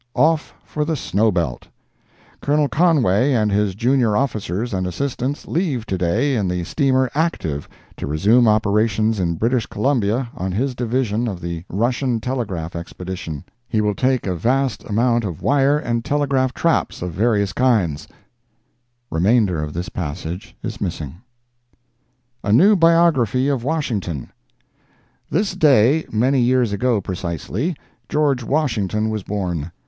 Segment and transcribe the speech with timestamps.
[0.15, 1.67] OFF FOR THE SNOW BELT
[2.41, 7.69] Colonel Conway and his junior officers and assistants leave to day in the steamer Active
[7.97, 13.43] to resume operations in British Columbia on his division of the Russian Telegraph expedition.
[13.69, 18.07] He will take a vast amount of wire and telegraphic traps of various kinds
[19.11, 21.17] [remainder of this passage is missing].
[22.43, 24.31] A NEW BIOGRAPHY OF WASHINGTON
[25.29, 27.75] This day, many years ago precisely,
[28.09, 29.71] George Washington was born.